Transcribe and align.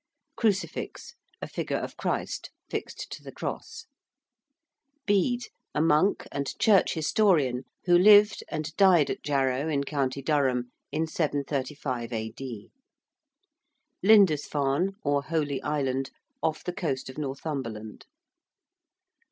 ~crucifix~: 0.35 1.13
a 1.43 1.47
figure 1.47 1.77
of 1.77 1.95
Christ 1.95 2.49
fixed 2.71 3.11
to 3.11 3.21
the 3.21 3.31
cross. 3.31 3.85
~Bede~: 5.05 5.49
a 5.75 5.81
monk 5.83 6.27
and 6.31 6.57
Church 6.57 6.95
historian 6.95 7.65
who 7.85 7.95
lived 7.99 8.43
and 8.49 8.75
died 8.77 9.11
at 9.11 9.21
Jarrow 9.21 9.69
in 9.69 9.83
county 9.83 10.23
Durham 10.23 10.71
in 10.91 11.05
735 11.05 12.11
A.D. 12.13 12.71
~Lindesfarne~, 14.01 14.95
or 15.03 15.21
Holy 15.25 15.61
Island, 15.61 16.09
off 16.41 16.63
the 16.63 16.73
coast 16.73 17.07
of 17.07 17.19
Northumberland. 17.19 18.07